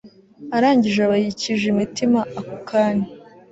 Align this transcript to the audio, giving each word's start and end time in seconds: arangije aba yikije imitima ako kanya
arangije 0.55 0.99
aba 1.05 1.15
yikije 1.23 1.65
imitima 1.73 2.19
ako 2.39 2.55
kanya 2.69 3.07